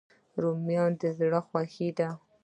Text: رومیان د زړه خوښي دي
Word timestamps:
رومیان 0.41 0.91
د 1.01 1.03
زړه 1.17 1.39
خوښي 1.47 1.89
دي 1.97 2.09